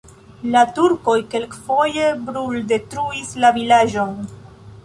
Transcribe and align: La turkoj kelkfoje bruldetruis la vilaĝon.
La 0.53 0.61
turkoj 0.77 1.17
kelkfoje 1.33 2.09
bruldetruis 2.31 3.33
la 3.45 3.55
vilaĝon. 3.59 4.21